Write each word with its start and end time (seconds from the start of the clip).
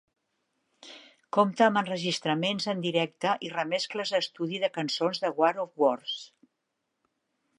Compta 1.37 1.65
amb 1.65 1.79
enregistraments 1.81 2.65
en 2.73 2.81
directe 2.85 3.35
i 3.49 3.53
remescles 3.53 4.15
d'estudi 4.15 4.63
de 4.65 4.73
cançons 4.81 5.23
de 5.27 5.33
"War 5.43 5.53
of 5.67 5.79
Words". 5.85 6.19